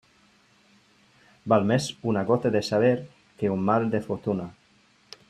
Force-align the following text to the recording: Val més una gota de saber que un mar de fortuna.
Val 1.53 1.67
més 1.73 1.89
una 2.13 2.23
gota 2.31 2.51
de 2.57 2.63
saber 2.71 2.91
que 3.43 3.53
un 3.57 3.63
mar 3.69 3.77
de 3.97 4.01
fortuna. 4.09 4.49